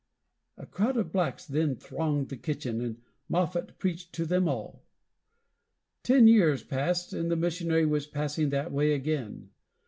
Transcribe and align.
A 0.57 0.65
crowd 0.65 0.97
of 0.97 1.11
blacks 1.11 1.45
then 1.45 1.75
thronged 1.75 2.29
the 2.29 2.35
kitchen, 2.35 2.81
and 2.81 3.03
Moffat 3.29 3.77
preached 3.77 4.13
to 4.13 4.25
them 4.25 4.47
all. 4.47 4.83
Ten 6.01 6.27
years 6.27 6.63
passed, 6.63 7.13
and 7.13 7.29
the 7.29 7.35
missionary 7.35 7.85
was 7.85 8.07
passing 8.07 8.49
that 8.49 8.71
way 8.71 8.93
again. 8.93 9.51